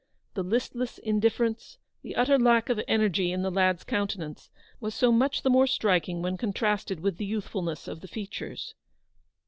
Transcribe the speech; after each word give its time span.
The 0.33 0.41
listless 0.41 0.97
indifference, 0.97 1.77
the 2.01 2.15
utter 2.15 2.39
lack 2.39 2.69
of 2.69 2.81
energy 2.87 3.31
in 3.31 3.43
the 3.43 3.51
lad's 3.51 3.83
countenance, 3.83 4.49
was 4.79 4.95
so 4.95 5.11
much 5.11 5.43
the 5.43 5.49
more 5.51 5.67
striking 5.67 6.23
when 6.23 6.37
contrasted 6.37 7.01
with 7.01 7.17
the 7.17 7.25
youthfulness 7.27 7.87
of 7.87 8.01
the 8.01 8.07
features. 8.07 8.73